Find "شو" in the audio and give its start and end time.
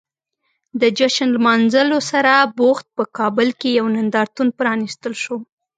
5.23-5.37